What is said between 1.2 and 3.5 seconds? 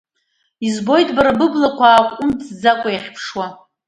быблақәа ааҟәымҵкәа иахьыԥшуа…